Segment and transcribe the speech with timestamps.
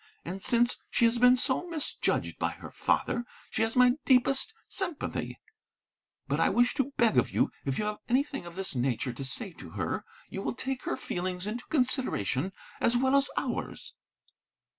[0.25, 5.39] And, since she has been so misjudged by her father, she has my deepest sympathy.
[6.27, 9.23] But I wish to beg of you, if you have anything of this nature to
[9.23, 13.93] say to her, you will take her feelings into consideration as well as ours."